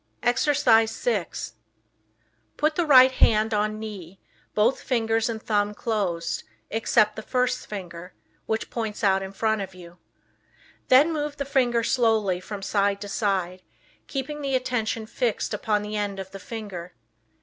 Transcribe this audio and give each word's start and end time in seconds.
Exercise 0.23 0.89
6 0.89 1.53
Put 2.57 2.73
the 2.75 2.87
right 2.87 3.11
hand 3.11 3.53
on 3.53 3.77
knee, 3.79 4.19
both 4.55 4.81
fingers 4.81 5.29
and 5.29 5.39
thumb 5.39 5.75
closed, 5.75 6.41
except 6.71 7.15
the 7.15 7.21
first 7.21 7.67
finger, 7.67 8.15
which 8.47 8.71
points 8.71 9.03
out 9.03 9.21
in 9.21 9.31
front 9.31 9.61
of 9.61 9.75
you. 9.75 9.99
Then 10.87 11.13
move 11.13 11.37
the 11.37 11.45
finger 11.45 11.83
slowly 11.83 12.39
from 12.39 12.63
side 12.63 12.99
to 13.01 13.07
side, 13.07 13.61
keeping 14.07 14.41
the 14.41 14.55
attention 14.55 15.05
fixed 15.05 15.53
upon 15.53 15.83
the 15.83 15.95
end 15.95 16.17
of 16.17 16.31
the 16.31 16.39
finger. 16.39 16.95